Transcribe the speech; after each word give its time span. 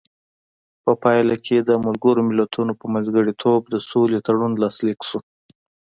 په 0.83 0.91
پایله 1.03 1.35
کې 1.45 1.57
د 1.59 1.71
ملګرو 1.85 2.21
ملتونو 2.29 2.71
په 2.79 2.85
منځګړیتوب 2.93 3.61
د 3.69 3.75
سولې 3.89 4.19
تړون 4.27 4.51
لاسلیک 4.63 4.99
شو. 5.09 5.19